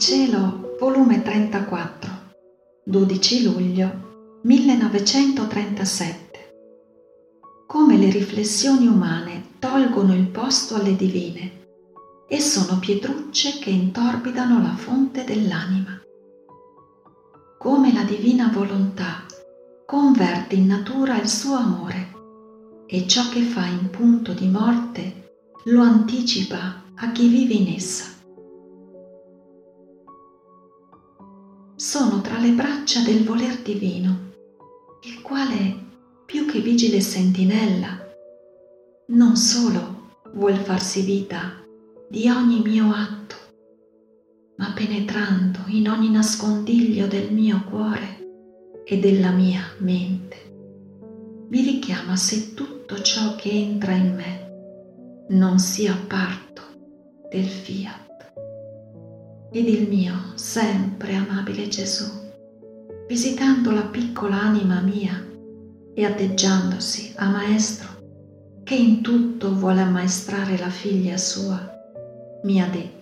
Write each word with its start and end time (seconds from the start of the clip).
cielo, 0.00 0.76
volume 0.80 1.20
34, 1.20 2.10
12 2.84 3.42
luglio 3.42 4.38
1937. 4.44 6.54
Come 7.66 7.98
le 7.98 8.08
riflessioni 8.08 8.86
umane 8.86 9.56
tolgono 9.58 10.14
il 10.14 10.28
posto 10.28 10.76
alle 10.76 10.96
divine 10.96 11.58
e 12.26 12.40
sono 12.40 12.78
pietrucce 12.78 13.58
che 13.58 13.68
intorbidano 13.68 14.62
la 14.62 14.74
fonte 14.74 15.24
dell'anima. 15.24 16.00
Come 17.58 17.92
la 17.92 18.04
divina 18.04 18.50
volontà 18.50 19.26
converte 19.84 20.54
in 20.54 20.66
natura 20.66 21.20
il 21.20 21.28
suo 21.28 21.56
amore 21.56 22.14
e 22.86 23.06
ciò 23.06 23.28
che 23.28 23.42
fa 23.42 23.66
in 23.66 23.90
punto 23.90 24.32
di 24.32 24.46
morte 24.46 25.34
lo 25.64 25.82
anticipa 25.82 26.84
a 26.94 27.12
chi 27.12 27.28
vive 27.28 27.52
in 27.52 27.74
essa. 27.74 28.09
Sono 31.90 32.20
tra 32.20 32.38
le 32.38 32.52
braccia 32.52 33.02
del 33.02 33.24
voler 33.24 33.62
divino, 33.62 34.30
il 35.02 35.20
quale, 35.22 35.76
più 36.24 36.46
che 36.46 36.60
vigile 36.60 37.00
sentinella, 37.00 37.98
non 39.08 39.34
solo 39.34 40.20
vuol 40.34 40.54
farsi 40.54 41.00
vita 41.00 41.60
di 42.08 42.28
ogni 42.28 42.60
mio 42.60 42.92
atto, 42.92 43.34
ma 44.58 44.70
penetrando 44.72 45.64
in 45.66 45.88
ogni 45.88 46.10
nascondiglio 46.10 47.08
del 47.08 47.32
mio 47.32 47.64
cuore 47.64 48.84
e 48.84 49.00
della 49.00 49.32
mia 49.32 49.62
mente, 49.78 50.36
mi 51.48 51.60
richiama 51.60 52.14
se 52.14 52.54
tutto 52.54 53.02
ciò 53.02 53.34
che 53.34 53.50
entra 53.50 53.94
in 53.94 54.14
me 54.14 55.26
non 55.30 55.58
sia 55.58 55.96
parto 56.06 56.62
del 57.28 57.48
fiat 57.48 58.09
ed 59.52 59.68
il 59.68 59.88
mio 59.88 60.14
sempre 60.34 61.14
amabile 61.14 61.68
Gesù, 61.68 62.04
visitando 63.08 63.72
la 63.72 63.82
piccola 63.82 64.40
anima 64.40 64.80
mia 64.80 65.26
e 65.92 66.04
atteggiandosi 66.04 67.14
a 67.16 67.28
maestro 67.28 67.88
che 68.62 68.74
in 68.76 69.00
tutto 69.02 69.52
vuole 69.54 69.80
ammaestrare 69.80 70.56
la 70.56 70.68
figlia 70.68 71.16
sua, 71.16 71.58
mi 72.44 72.62
ha 72.62 72.68
detto, 72.68 72.98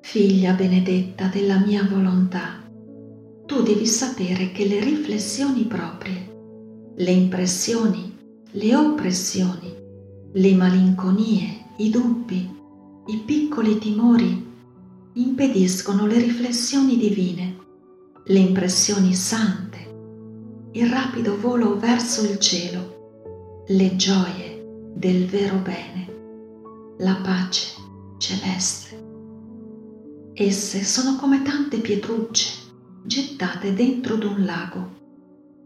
Figlia 0.00 0.52
benedetta 0.52 1.28
della 1.28 1.58
mia 1.58 1.86
volontà, 1.88 2.60
tu 3.46 3.62
devi 3.62 3.86
sapere 3.86 4.50
che 4.52 4.66
le 4.66 4.80
riflessioni 4.80 5.62
proprie, 5.62 6.92
le 6.96 7.10
impressioni, 7.10 8.18
le 8.50 8.76
oppressioni, 8.76 9.74
le 10.32 10.54
malinconie, 10.54 11.66
i 11.78 11.88
dubbi, 11.88 12.61
i 13.06 13.16
piccoli 13.16 13.78
timori 13.78 14.50
impediscono 15.14 16.06
le 16.06 16.20
riflessioni 16.20 16.96
divine, 16.96 17.56
le 18.26 18.38
impressioni 18.38 19.12
sante, 19.12 20.70
il 20.70 20.88
rapido 20.88 21.36
volo 21.36 21.76
verso 21.76 22.22
il 22.22 22.38
cielo, 22.38 23.64
le 23.66 23.96
gioie 23.96 24.92
del 24.94 25.26
vero 25.26 25.56
bene, 25.56 26.94
la 26.98 27.18
pace 27.24 27.74
celeste. 28.18 29.00
Esse 30.34 30.84
sono 30.84 31.16
come 31.16 31.42
tante 31.42 31.78
pietrucce 31.78 32.70
gettate 33.02 33.74
dentro 33.74 34.14
d'un 34.14 34.44
lago, 34.44 34.90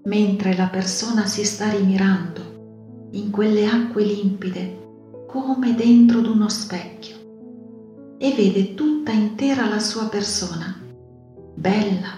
mentre 0.05 0.57
la 0.57 0.69
persona 0.69 1.27
si 1.27 1.45
sta 1.45 1.69
rimirando 1.69 3.11
in 3.11 3.31
quelle 3.31 3.67
acque 3.67 4.05
limpide 4.05 4.85
come 5.29 5.75
dentro 5.75 6.23
d'uno 6.23 6.49
specchio 6.49 7.25
e 8.19 8.33
vede 8.33 8.75
tutta 8.75 9.13
intera 9.13 9.69
la 9.69 9.79
sua 9.79 10.09
persona, 10.09 10.81
bella 11.55 12.17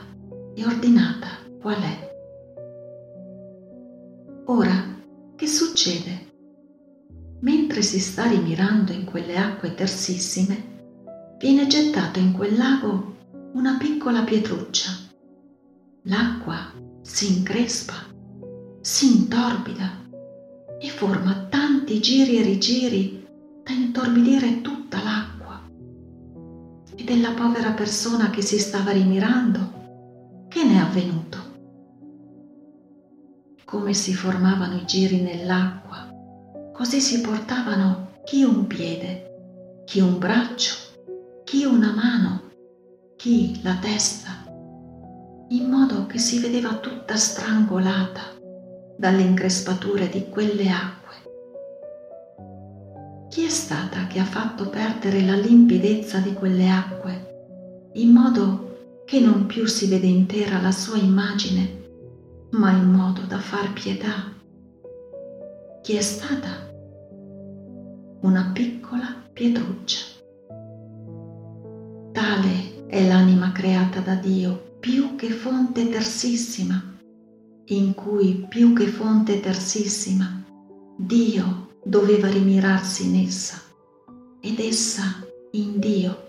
e 0.54 0.64
ordinata 0.64 1.28
qual 1.60 1.80
è. 1.80 2.06
Ora, 4.46 4.96
che 5.36 5.46
succede? 5.46 6.26
Mentre 7.40 7.82
si 7.82 7.98
sta 7.98 8.26
rimirando 8.26 8.92
in 8.92 9.04
quelle 9.04 9.36
acque 9.36 9.74
tersissime, 9.74 11.36
viene 11.38 11.66
gettato 11.66 12.18
in 12.18 12.32
quel 12.32 12.56
lago 12.56 13.16
una 13.52 13.76
piccola 13.76 14.22
pietruccia. 14.22 14.90
L'acqua 16.02 16.72
si 17.02 17.38
increspa, 17.38 17.94
si 18.80 19.18
intorbida 19.18 20.06
e 20.80 20.88
forma 20.88 21.46
tanti 21.48 22.00
giri 22.00 22.38
e 22.38 22.42
rigiri 22.42 23.26
da 23.64 23.72
intorbidire 23.72 24.60
tutta 24.60 25.02
l'acqua 25.02 25.27
della 27.08 27.30
povera 27.30 27.70
persona 27.70 28.28
che 28.28 28.42
si 28.42 28.58
stava 28.58 28.90
rimirando, 28.90 30.46
che 30.46 30.62
ne 30.62 30.74
è 30.74 30.76
avvenuto? 30.76 31.38
Come 33.64 33.94
si 33.94 34.12
formavano 34.12 34.76
i 34.76 34.84
giri 34.84 35.22
nell'acqua, 35.22 36.06
così 36.74 37.00
si 37.00 37.22
portavano 37.22 38.20
chi 38.24 38.42
un 38.42 38.66
piede, 38.66 39.84
chi 39.86 40.00
un 40.00 40.18
braccio, 40.18 40.74
chi 41.44 41.64
una 41.64 41.94
mano, 41.94 42.42
chi 43.16 43.58
la 43.62 43.78
testa, 43.80 44.44
in 45.48 45.66
modo 45.66 46.04
che 46.04 46.18
si 46.18 46.40
vedeva 46.40 46.74
tutta 46.74 47.16
strangolata 47.16 48.36
dalle 48.98 49.22
increspature 49.22 50.10
di 50.10 50.28
quelle 50.28 50.68
acque 50.68 51.27
chi 53.28 53.44
è 53.44 53.50
stata 53.50 54.06
che 54.06 54.18
ha 54.18 54.24
fatto 54.24 54.70
perdere 54.70 55.20
la 55.20 55.34
limpidezza 55.34 56.18
di 56.18 56.32
quelle 56.32 56.68
acque, 56.70 57.90
in 57.94 58.10
modo 58.10 59.02
che 59.04 59.20
non 59.20 59.46
più 59.46 59.66
si 59.66 59.86
vede 59.86 60.06
intera 60.06 60.60
la 60.60 60.72
sua 60.72 60.96
immagine, 60.96 61.76
ma 62.52 62.70
in 62.70 62.90
modo 62.90 63.22
da 63.22 63.38
far 63.38 63.72
pietà? 63.74 64.32
Chi 65.82 65.94
è 65.94 66.00
stata? 66.00 66.70
Una 68.22 68.50
piccola 68.54 69.14
pietruccia. 69.30 70.06
Tale 72.12 72.86
è 72.86 73.06
l'anima 73.06 73.52
creata 73.52 74.00
da 74.00 74.14
Dio, 74.14 74.76
più 74.80 75.16
che 75.16 75.28
fonte 75.28 75.90
tersissima, 75.90 76.82
in 77.66 77.92
cui 77.92 78.46
più 78.48 78.72
che 78.72 78.86
fonte 78.86 79.40
tersissima, 79.40 80.44
Dio 80.96 81.67
doveva 81.88 82.28
rimirarsi 82.28 83.06
in 83.06 83.24
essa 83.26 83.62
ed 84.42 84.58
essa 84.58 85.26
in 85.52 85.78
Dio. 85.78 86.26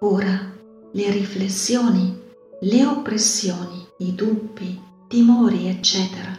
Ora 0.00 0.50
le 0.90 1.10
riflessioni, 1.10 2.18
le 2.60 2.86
oppressioni, 2.86 3.86
i 3.98 4.14
dubbi, 4.14 4.80
timori, 5.06 5.68
eccetera, 5.68 6.34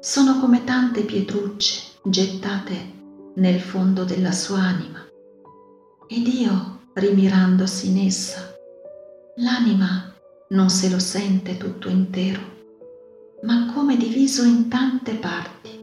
sono 0.00 0.40
come 0.40 0.64
tante 0.64 1.02
pietrucce 1.02 1.94
gettate 2.02 2.94
nel 3.34 3.60
fondo 3.60 4.02
della 4.02 4.32
sua 4.32 4.58
anima. 4.58 5.06
Ed 6.08 6.26
io, 6.26 6.80
rimirandosi 6.94 7.88
in 7.88 8.04
essa, 8.04 8.52
l'anima 9.36 10.12
non 10.48 10.70
se 10.70 10.90
lo 10.90 10.98
sente 10.98 11.56
tutto 11.56 11.88
intero, 11.88 12.40
ma 13.42 13.72
come 13.72 13.96
diviso 13.96 14.42
in 14.42 14.68
tante 14.68 15.14
parti 15.14 15.75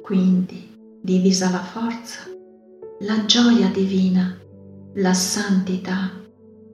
quindi, 0.00 0.76
divisa 1.00 1.50
la 1.50 1.62
forza, 1.62 2.20
la 3.00 3.24
gioia 3.24 3.68
divina, 3.68 4.36
la 4.94 5.14
santità, 5.14 6.10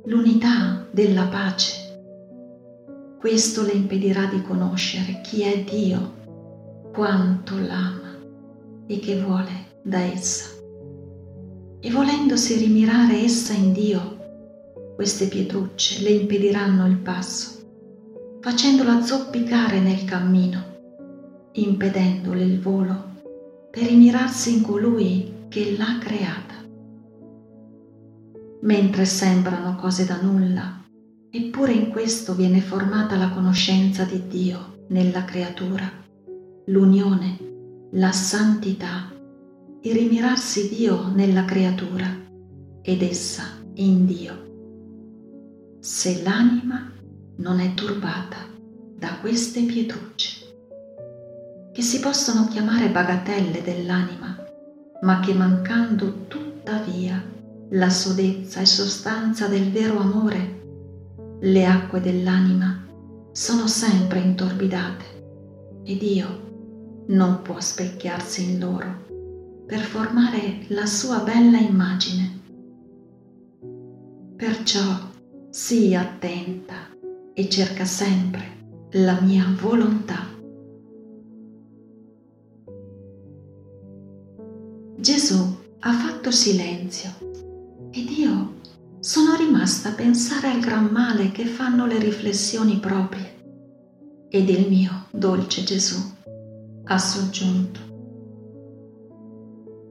l'unità 0.06 0.86
della 0.90 1.26
pace. 1.26 1.82
Questo 3.18 3.62
le 3.62 3.72
impedirà 3.72 4.26
di 4.26 4.40
conoscere 4.42 5.20
chi 5.22 5.42
è 5.42 5.62
Dio, 5.62 6.90
quanto 6.92 7.58
l'ama 7.58 8.16
e 8.86 8.98
che 8.98 9.20
vuole 9.20 9.78
da 9.82 9.98
essa. 10.00 10.50
E 11.80 11.90
volendosi 11.90 12.56
rimirare 12.56 13.18
essa 13.18 13.52
in 13.52 13.72
Dio, 13.72 14.92
queste 14.94 15.26
pietrucce 15.28 16.02
le 16.02 16.10
impediranno 16.10 16.86
il 16.86 16.96
passo, 16.96 17.60
facendola 18.40 19.02
zoppicare 19.02 19.80
nel 19.80 20.04
cammino, 20.04 20.62
impedendole 21.52 22.42
il 22.42 22.60
volo 22.60 23.12
per 23.74 23.82
rimirarsi 23.82 24.54
in 24.54 24.62
colui 24.62 25.46
che 25.48 25.74
l'ha 25.76 25.98
creata. 25.98 26.54
Mentre 28.60 29.04
sembrano 29.04 29.74
cose 29.74 30.06
da 30.06 30.22
nulla, 30.22 30.80
eppure 31.28 31.72
in 31.72 31.90
questo 31.90 32.36
viene 32.36 32.60
formata 32.60 33.16
la 33.16 33.30
conoscenza 33.30 34.04
di 34.04 34.28
Dio 34.28 34.84
nella 34.90 35.24
creatura, 35.24 35.90
l'unione, 36.66 37.36
la 37.94 38.12
santità, 38.12 39.12
il 39.80 39.92
rimirarsi 39.92 40.68
Dio 40.68 41.08
nella 41.08 41.44
creatura 41.44 42.06
ed 42.80 43.02
essa 43.02 43.42
in 43.74 44.06
Dio. 44.06 45.78
Se 45.80 46.22
l'anima 46.22 46.92
non 47.38 47.58
è 47.58 47.74
turbata 47.74 48.36
da 48.96 49.18
queste 49.20 49.62
pietrucce 49.62 50.33
che 51.74 51.82
si 51.82 51.98
possono 51.98 52.46
chiamare 52.46 52.88
bagatelle 52.88 53.60
dell'anima, 53.60 54.38
ma 55.02 55.18
che 55.18 55.34
mancando 55.34 56.26
tuttavia 56.28 57.20
la 57.70 57.90
sodezza 57.90 58.60
e 58.60 58.66
sostanza 58.66 59.48
del 59.48 59.72
vero 59.72 59.98
amore, 59.98 60.62
le 61.40 61.66
acque 61.66 62.00
dell'anima 62.00 62.86
sono 63.32 63.66
sempre 63.66 64.20
intorbidate 64.20 65.82
ed 65.82 65.98
Dio 65.98 67.06
non 67.08 67.42
può 67.42 67.58
specchiarsi 67.58 68.52
in 68.52 68.60
loro 68.60 69.64
per 69.66 69.80
formare 69.80 70.66
la 70.68 70.86
sua 70.86 71.18
bella 71.18 71.58
immagine. 71.58 72.40
Perciò 74.36 75.10
sii 75.50 75.96
attenta 75.96 76.74
e 77.34 77.48
cerca 77.48 77.84
sempre 77.84 78.42
la 78.92 79.20
mia 79.20 79.44
volontà. 79.60 80.33
Gesù 85.04 85.54
ha 85.80 85.92
fatto 85.92 86.30
silenzio 86.30 87.10
ed 87.90 88.08
io 88.08 88.54
sono 89.00 89.36
rimasta 89.36 89.90
a 89.90 89.92
pensare 89.92 90.48
al 90.48 90.60
gran 90.60 90.86
male 90.86 91.30
che 91.30 91.44
fanno 91.44 91.84
le 91.84 91.98
riflessioni 91.98 92.78
proprie. 92.78 93.34
Ed 94.30 94.48
il 94.48 94.66
mio 94.66 95.08
dolce 95.10 95.62
Gesù 95.62 96.00
ha 96.84 96.96
soggiunto. 96.96 97.80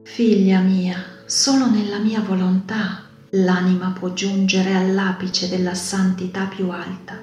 Figlia 0.02 0.58
mia, 0.58 0.96
solo 1.26 1.70
nella 1.70 2.00
mia 2.00 2.20
volontà 2.20 3.04
l'anima 3.30 3.92
può 3.92 4.12
giungere 4.14 4.74
all'apice 4.74 5.48
della 5.48 5.74
santità 5.74 6.46
più 6.46 6.70
alta 6.70 7.22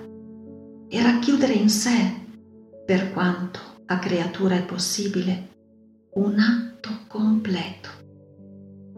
e 0.87 1.03
racchiudere 1.03 1.51
in 1.51 1.67
sé, 1.67 2.21
per 2.85 3.11
quanto 3.11 3.59
a 3.87 3.99
creatura 3.99 4.55
è 4.55 4.63
possibile, 4.63 5.49
un 6.13 6.37
atto 6.39 6.89
completo, 7.07 7.89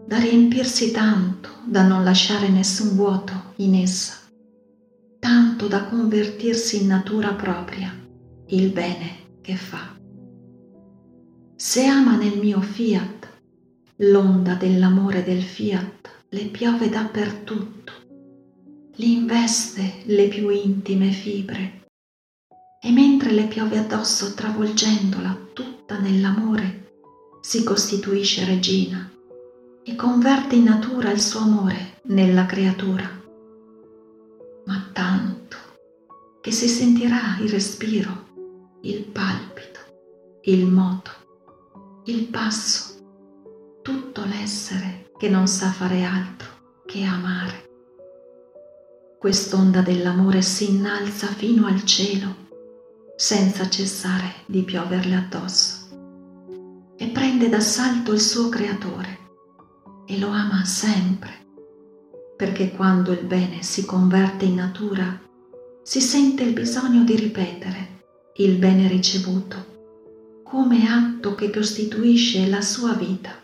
da 0.04 0.18
riempirsi 0.18 0.90
tanto 0.90 1.48
da 1.64 1.86
non 1.86 2.02
lasciare 2.02 2.48
nessun 2.48 2.96
vuoto 2.96 3.52
in 3.56 3.76
essa, 3.76 4.14
tanto 5.20 5.68
da 5.68 5.84
convertirsi 5.84 6.82
in 6.82 6.88
natura 6.88 7.32
propria 7.34 7.94
il 8.48 8.70
bene 8.70 9.38
che 9.42 9.54
fa. 9.54 9.96
Se 11.54 11.86
ama 11.86 12.16
nel 12.16 12.36
mio 12.38 12.60
fiat, 12.60 13.28
l'onda 13.98 14.54
dell'amore 14.54 15.22
del 15.22 15.42
fiat 15.42 16.10
le 16.30 16.46
piove 16.46 16.88
dappertutto, 16.88 17.92
li 18.96 19.12
investe 19.12 20.02
le 20.06 20.26
più 20.26 20.48
intime 20.48 21.12
fibre 21.12 21.82
e 22.82 22.90
mentre 22.90 23.30
le 23.30 23.46
piove 23.46 23.78
addosso 23.78 24.34
travolgendola 24.34 25.38
tutta 25.54 25.98
nell'amore, 25.98 26.83
si 27.44 27.62
costituisce 27.62 28.46
regina 28.46 29.06
e 29.82 29.94
converte 29.94 30.54
in 30.54 30.64
natura 30.64 31.10
il 31.10 31.20
suo 31.20 31.40
amore 31.40 32.00
nella 32.04 32.46
creatura. 32.46 33.06
Ma 34.64 34.88
tanto 34.94 35.58
che 36.40 36.50
si 36.50 36.68
sentirà 36.68 37.36
il 37.40 37.50
respiro, 37.50 38.28
il 38.80 39.04
palpito, 39.04 39.80
il 40.44 40.64
moto, 40.64 41.10
il 42.04 42.24
passo, 42.28 42.94
tutto 43.82 44.24
l'essere 44.24 45.10
che 45.18 45.28
non 45.28 45.46
sa 45.46 45.70
fare 45.70 46.02
altro 46.02 46.48
che 46.86 47.02
amare. 47.02 47.68
Quest'onda 49.18 49.82
dell'amore 49.82 50.40
si 50.40 50.70
innalza 50.70 51.26
fino 51.26 51.66
al 51.66 51.84
cielo 51.84 52.36
senza 53.16 53.68
cessare 53.68 54.32
di 54.46 54.62
pioverle 54.62 55.14
addosso 55.14 55.83
prende 57.34 57.48
d'assalto 57.48 58.12
il 58.12 58.20
suo 58.20 58.48
creatore 58.48 59.18
e 60.06 60.20
lo 60.20 60.28
ama 60.28 60.64
sempre 60.64 61.32
perché 62.36 62.70
quando 62.70 63.10
il 63.10 63.24
bene 63.24 63.60
si 63.64 63.84
converte 63.84 64.44
in 64.44 64.54
natura 64.54 65.20
si 65.82 66.00
sente 66.00 66.44
il 66.44 66.52
bisogno 66.52 67.02
di 67.02 67.16
ripetere 67.16 68.02
il 68.36 68.56
bene 68.56 68.86
ricevuto 68.86 70.42
come 70.44 70.86
atto 70.86 71.34
che 71.34 71.50
costituisce 71.50 72.46
la 72.46 72.60
sua 72.60 72.92
vita. 72.92 73.42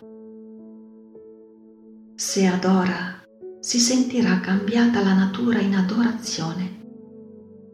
Se 2.15 2.47
adora, 2.47 3.21
si 3.59 3.81
sentirà 3.81 4.39
cambiata 4.39 5.03
la 5.03 5.15
natura 5.15 5.59
in 5.59 5.75
adorazione, 5.75 6.81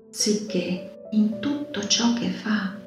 sicché 0.09 1.09
in 1.11 1.41
tutto 1.41 1.87
ciò 1.87 2.15
che 2.15 2.31
fa 2.31 2.86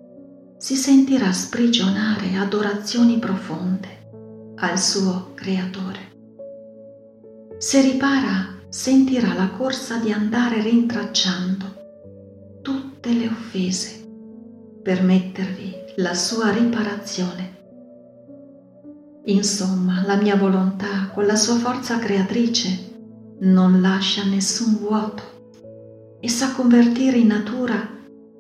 si 0.60 0.76
sentirà 0.76 1.32
sprigionare 1.32 2.36
adorazioni 2.36 3.18
profonde 3.18 4.58
al 4.58 4.78
suo 4.78 5.32
Creatore. 5.34 6.08
Se 7.58 7.82
ripara, 7.82 8.58
sentirà 8.70 9.34
la 9.34 9.50
corsa 9.50 9.98
di 9.98 10.12
andare 10.12 10.62
rintracciando 10.62 12.60
tutte 12.62 13.12
le 13.12 13.26
offese 13.26 14.06
per 14.84 15.02
mettervi 15.02 15.74
la 15.96 16.14
sua 16.14 16.52
riparazione 16.52 17.58
Insomma, 19.30 20.04
la 20.06 20.16
mia 20.16 20.36
volontà, 20.36 21.10
con 21.14 21.26
la 21.26 21.36
sua 21.36 21.56
forza 21.56 22.00
creatrice, 22.00 23.38
non 23.42 23.80
lascia 23.80 24.24
nessun 24.24 24.78
vuoto 24.78 26.18
e 26.20 26.28
sa 26.28 26.52
convertire 26.54 27.18
in 27.18 27.28
natura 27.28 27.88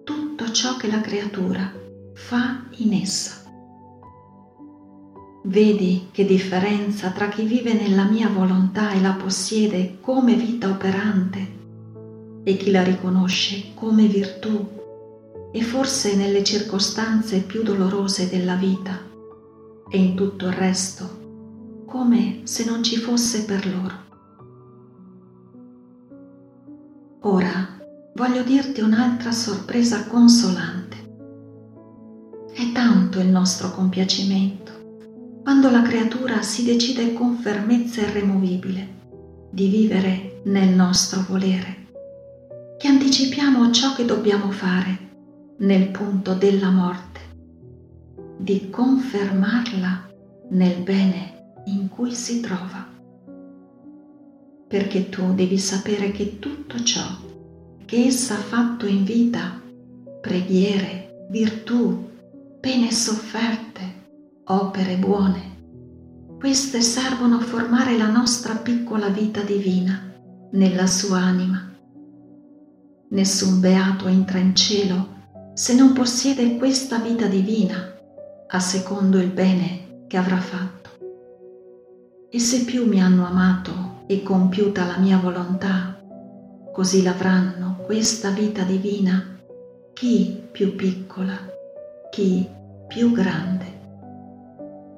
tutto 0.03 0.51
ciò 0.51 0.77
che 0.77 0.89
la 0.89 0.99
creatura 0.99 1.71
fa 2.19 2.65
in 2.77 2.93
essa. 2.93 3.43
Vedi 5.45 6.09
che 6.11 6.25
differenza 6.25 7.09
tra 7.09 7.29
chi 7.29 7.43
vive 7.43 7.73
nella 7.73 8.03
mia 8.03 8.27
volontà 8.27 8.91
e 8.91 9.01
la 9.01 9.13
possiede 9.13 9.97
come 9.99 10.35
vita 10.35 10.69
operante 10.69 11.57
e 12.43 12.57
chi 12.57 12.69
la 12.69 12.83
riconosce 12.83 13.73
come 13.73 14.05
virtù 14.05 14.77
e 15.51 15.61
forse 15.63 16.15
nelle 16.15 16.43
circostanze 16.43 17.39
più 17.39 17.63
dolorose 17.63 18.29
della 18.29 18.55
vita 18.55 18.99
e 19.89 19.97
in 19.97 20.13
tutto 20.13 20.45
il 20.45 20.53
resto 20.53 21.17
come 21.85 22.41
se 22.43 22.65
non 22.65 22.83
ci 22.83 22.97
fosse 22.97 23.45
per 23.45 23.65
loro. 23.65 24.07
Ora 27.21 27.79
voglio 28.13 28.43
dirti 28.43 28.81
un'altra 28.81 29.31
sorpresa 29.31 30.05
consolante. 30.05 30.78
Tanto 32.79 33.19
il 33.19 33.27
nostro 33.27 33.71
compiacimento 33.71 35.41
quando 35.43 35.69
la 35.69 35.81
creatura 35.81 36.41
si 36.41 36.63
decide 36.63 37.11
con 37.11 37.35
fermezza 37.35 37.99
irremovibile 37.99 38.87
di 39.51 39.67
vivere 39.67 40.39
nel 40.45 40.69
nostro 40.69 41.25
volere, 41.27 41.87
che 42.77 42.87
anticipiamo 42.87 43.69
ciò 43.71 43.93
che 43.95 44.05
dobbiamo 44.05 44.49
fare 44.51 44.97
nel 45.57 45.89
punto 45.89 46.35
della 46.35 46.69
morte 46.69 47.19
di 48.37 48.69
confermarla 48.69 50.09
nel 50.51 50.81
bene 50.81 51.55
in 51.65 51.89
cui 51.89 52.13
si 52.13 52.39
trova. 52.39 52.87
Perché 54.69 55.09
tu 55.09 55.33
devi 55.33 55.57
sapere 55.57 56.11
che 56.11 56.39
tutto 56.39 56.81
ciò 56.81 57.03
che 57.83 58.05
essa 58.05 58.35
ha 58.35 58.41
fatto 58.41 58.85
in 58.85 59.03
vita, 59.03 59.61
preghiere, 60.21 61.27
virtù, 61.29 62.07
pene 62.59 62.91
sofferte, 62.91 64.41
opere 64.45 64.97
buone, 64.97 66.35
queste 66.37 66.81
servono 66.81 67.37
a 67.37 67.41
formare 67.41 67.97
la 67.97 68.09
nostra 68.09 68.55
piccola 68.55 69.07
vita 69.07 69.41
divina 69.41 70.11
nella 70.51 70.85
sua 70.85 71.19
anima. 71.19 71.73
Nessun 73.11 73.61
beato 73.61 74.07
entra 74.07 74.39
in 74.39 74.53
cielo 74.55 75.17
se 75.53 75.73
non 75.73 75.93
possiede 75.93 76.57
questa 76.57 76.97
vita 76.97 77.27
divina 77.27 77.93
a 78.47 78.59
secondo 78.59 79.19
il 79.19 79.29
bene 79.29 80.03
che 80.07 80.17
avrà 80.17 80.37
fatto. 80.37 80.89
E 82.29 82.39
se 82.39 82.65
più 82.65 82.85
mi 82.85 83.01
hanno 83.01 83.25
amato 83.25 84.03
e 84.05 84.21
compiuta 84.21 84.85
la 84.85 84.97
mia 84.97 85.17
volontà, 85.17 85.97
così 86.73 87.03
l'avranno 87.03 87.77
questa 87.85 88.31
vita 88.31 88.63
divina, 88.63 89.37
chi 89.93 90.41
più 90.51 90.75
piccola, 90.75 91.48
chi 92.09 92.47
più 92.87 93.11
grande. 93.11 93.65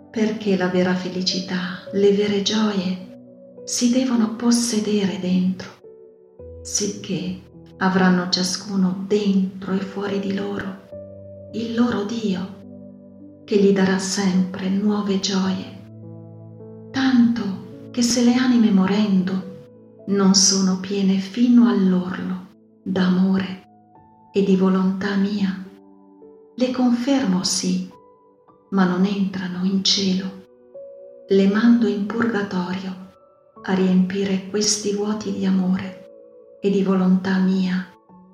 Perché 0.09 0.57
la 0.57 0.67
vera 0.67 0.93
felicità, 0.93 1.79
le 1.93 2.11
vere 2.11 2.41
gioie 2.41 3.61
si 3.63 3.91
devono 3.91 4.35
possedere 4.35 5.19
dentro, 5.19 5.69
sicché 6.61 7.39
avranno 7.77 8.29
ciascuno 8.29 9.05
dentro 9.07 9.73
e 9.73 9.79
fuori 9.79 10.19
di 10.19 10.33
loro 10.33 10.81
il 11.53 11.75
loro 11.75 12.05
Dio 12.05 13.43
che 13.43 13.57
gli 13.57 13.73
darà 13.73 13.97
sempre 13.97 14.69
nuove 14.69 15.19
gioie, 15.19 15.79
tanto 16.91 17.89
che 17.91 18.01
se 18.01 18.23
le 18.23 18.35
anime 18.35 18.71
morendo 18.71 19.49
non 20.07 20.33
sono 20.33 20.79
piene 20.79 21.17
fino 21.17 21.67
all'orlo 21.67 22.47
d'amore 22.83 23.63
e 24.31 24.43
di 24.43 24.55
volontà 24.55 25.15
mia, 25.15 25.61
le 26.55 26.71
confermo 26.71 27.43
sì, 27.43 27.89
ma 28.69 28.85
non 28.85 29.05
entrano 29.05 29.63
in 29.63 29.83
cielo, 29.83 30.45
le 31.27 31.47
mando 31.47 31.87
in 31.87 32.05
purgatorio 32.05 33.09
a 33.63 33.73
riempire 33.73 34.47
questi 34.49 34.93
vuoti 34.93 35.31
di 35.31 35.45
amore 35.45 36.57
e 36.61 36.69
di 36.69 36.83
volontà 36.83 37.37
mia 37.37 37.87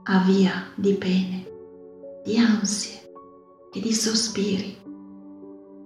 a 0.03 0.19
via 0.19 0.71
di 0.73 0.93
pene, 0.93 1.47
di 2.23 2.37
ansie 2.37 3.11
e 3.71 3.79
di 3.79 3.93
sospiri. 3.93 4.75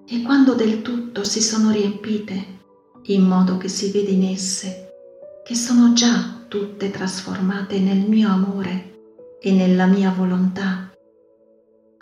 E 0.06 0.22
quando 0.22 0.54
del 0.54 0.82
tutto 0.82 1.24
si 1.24 1.42
sono 1.42 1.72
riempite, 1.72 2.60
in 3.04 3.24
modo 3.24 3.58
che 3.58 3.68
si 3.68 3.92
vede 3.92 4.12
in 4.12 4.24
esse 4.24 4.90
che 5.44 5.56
sono 5.56 5.94
già 5.94 6.46
tutte 6.48 6.92
trasformate 6.92 7.80
nel 7.80 8.08
mio 8.08 8.30
amore 8.30 9.00
e 9.42 9.52
nella 9.52 9.88
mia 9.88 10.12
volontà, 10.12 10.91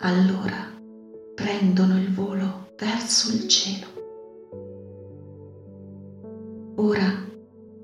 allora 0.02 0.56
prendono 1.34 1.98
il 1.98 2.12
volo 2.12 2.72
verso 2.78 3.34
il 3.34 3.46
cielo. 3.48 3.86
Ora, 6.76 7.28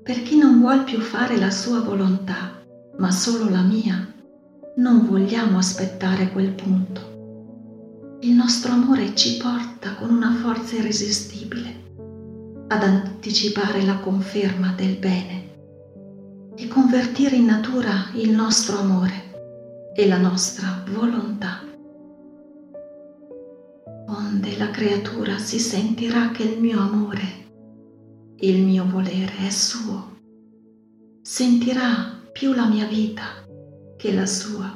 per 0.01 0.23
chi 0.23 0.37
non 0.37 0.59
vuol 0.59 0.83
più 0.83 0.99
fare 0.99 1.37
la 1.37 1.51
sua 1.51 1.81
volontà, 1.81 2.63
ma 2.97 3.11
solo 3.11 3.49
la 3.49 3.61
mia, 3.61 4.13
non 4.77 5.05
vogliamo 5.05 5.59
aspettare 5.59 6.31
quel 6.31 6.53
punto. 6.53 8.17
Il 8.21 8.33
nostro 8.33 8.71
amore 8.71 9.13
ci 9.15 9.37
porta 9.37 9.93
con 9.95 10.09
una 10.09 10.33
forza 10.41 10.75
irresistibile 10.75 11.85
ad 12.69 12.81
anticipare 12.81 13.83
la 13.83 13.99
conferma 13.99 14.73
del 14.75 14.97
bene 14.97 15.49
e 16.55 16.67
convertire 16.67 17.35
in 17.35 17.45
natura 17.45 18.09
il 18.15 18.31
nostro 18.31 18.79
amore 18.79 19.91
e 19.93 20.07
la 20.07 20.17
nostra 20.17 20.83
volontà. 20.89 21.66
Onde 24.07 24.57
la 24.57 24.71
creatura 24.71 25.37
si 25.37 25.59
sentirà 25.59 26.31
che 26.31 26.43
il 26.43 26.59
mio 26.59 26.79
amore, 26.79 28.35
il 28.39 28.63
mio 28.63 28.85
volere 28.89 29.35
è 29.45 29.49
suo, 29.49 30.15
sentirà 31.21 32.19
più 32.31 32.53
la 32.53 32.67
mia 32.67 32.85
vita 32.87 33.45
che 33.97 34.13
la 34.13 34.25
sua, 34.25 34.75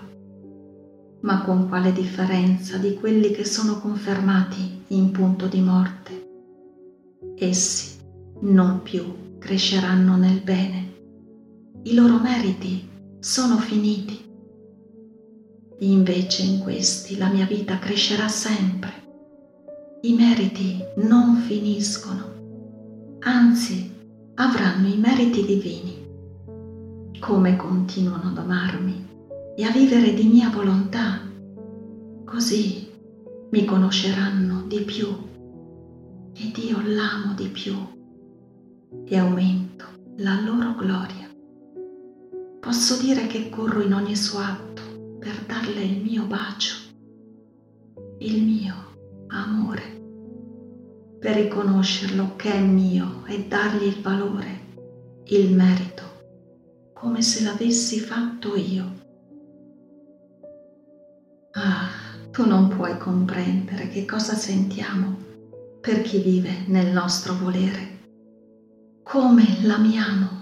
ma 1.21 1.41
con 1.43 1.67
quale 1.67 1.91
differenza 1.91 2.77
di 2.77 2.95
quelli 2.95 3.31
che 3.31 3.45
sono 3.45 3.79
confermati 3.79 4.83
in 4.87 5.11
punto 5.11 5.47
di 5.47 5.61
morte. 5.61 6.29
Essi 7.37 7.99
non 8.41 8.81
più 8.81 9.37
cresceranno 9.39 10.17
nel 10.17 10.41
bene 10.41 10.91
i 11.83 11.95
loro 11.95 12.19
meriti 12.19 12.87
sono 13.19 13.57
finiti. 13.57 14.19
Invece 15.79 16.43
in 16.43 16.59
questi 16.59 17.17
la 17.17 17.27
mia 17.27 17.47
vita 17.47 17.79
crescerà 17.79 18.27
sempre. 18.27 19.00
I 20.03 20.13
meriti 20.13 20.83
non 20.95 21.35
finiscono, 21.35 23.19
anzi 23.19 23.87
avranno 24.33 24.87
i 24.87 24.97
meriti 24.97 25.45
divini. 25.45 25.95
Come 27.19 27.55
continuano 27.55 28.29
ad 28.29 28.37
amarmi 28.39 29.07
e 29.55 29.63
a 29.63 29.69
vivere 29.69 30.15
di 30.15 30.23
mia 30.23 30.49
volontà, 30.49 31.21
così 32.25 32.89
mi 33.51 33.63
conosceranno 33.63 34.63
di 34.63 34.79
più 34.79 35.07
ed 36.33 36.57
io 36.57 36.81
l'amo 36.83 37.35
di 37.35 37.49
più 37.49 37.75
e 39.05 39.17
aumento 39.17 39.85
la 40.17 40.41
loro 40.41 40.73
gloria. 40.73 41.29
Posso 42.59 42.99
dire 42.99 43.27
che 43.27 43.49
corro 43.49 43.81
in 43.81 43.93
ogni 43.93 44.15
suo 44.15 44.39
atto 44.39 44.81
per 45.19 45.43
darle 45.45 45.83
il 45.83 46.01
mio 46.01 46.25
bacio, 46.25 46.73
il 48.17 48.41
mio 48.41 48.90
amore, 49.31 49.99
per 51.19 51.35
riconoscerlo 51.35 52.35
che 52.35 52.51
è 52.51 52.59
mio 52.59 53.23
e 53.27 53.45
dargli 53.47 53.83
il 53.83 54.01
valore, 54.01 54.59
il 55.25 55.55
merito, 55.55 56.03
come 56.93 57.21
se 57.21 57.43
l'avessi 57.43 57.99
fatto 57.99 58.55
io. 58.55 58.99
Ah, 61.53 61.89
tu 62.31 62.45
non 62.45 62.67
puoi 62.69 62.97
comprendere 62.97 63.87
che 63.89 64.05
cosa 64.05 64.33
sentiamo 64.35 65.17
per 65.79 66.01
chi 66.01 66.19
vive 66.19 66.63
nel 66.67 66.91
nostro 66.91 67.33
volere, 67.35 67.99
come 69.03 69.43
l'amiamo 69.63 70.39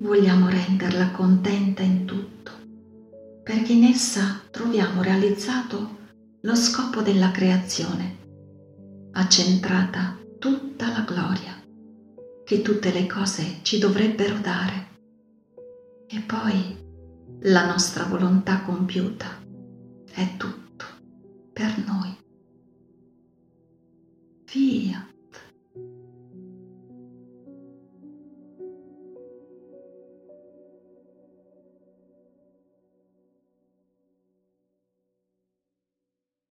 vogliamo 0.00 0.48
renderla 0.48 1.10
contenta 1.10 1.82
in 1.82 2.04
tutto, 2.04 2.52
perché 3.42 3.72
in 3.72 3.84
essa 3.84 4.40
troviamo 4.50 5.02
realizzato 5.02 5.96
lo 6.42 6.54
scopo 6.54 7.02
della 7.02 7.30
creazione, 7.32 8.16
accentrata 9.12 10.16
tutta 10.38 10.88
la 10.88 11.00
gloria 11.00 11.60
che 12.44 12.62
tutte 12.62 12.92
le 12.92 13.06
cose 13.06 13.58
ci 13.62 13.78
dovrebbero 13.78 14.38
dare. 14.38 14.86
E 16.06 16.20
poi 16.20 16.76
la 17.40 17.66
nostra 17.66 18.04
volontà 18.04 18.62
compiuta 18.62 19.26
è 20.12 20.36
tutto 20.36 20.57